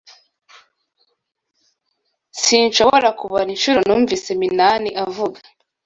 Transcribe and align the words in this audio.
Sinshobora 2.41 3.09
kubara 3.19 3.49
inshuro 3.55 3.79
numvise 3.87 4.29
Minani 4.41 4.89
avuga. 5.05 5.39